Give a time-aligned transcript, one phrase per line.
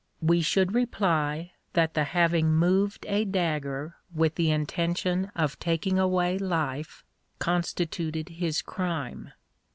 [0.23, 6.39] We should reply, that the having moved a dagger with the intention of taking away
[6.39, 7.05] life,
[7.37, 9.31] constituted his crime.